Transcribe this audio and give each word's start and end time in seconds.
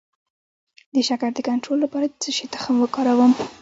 د 0.93 0.95
شکر 1.07 1.29
د 1.35 1.39
کنټرول 1.47 1.77
لپاره 1.81 2.05
د 2.07 2.13
څه 2.21 2.29
شي 2.37 2.45
تخم 2.55 2.75
وکاروم؟ 2.79 3.31